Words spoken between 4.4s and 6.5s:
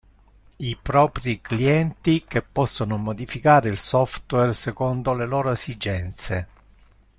secondo le loro esigenze.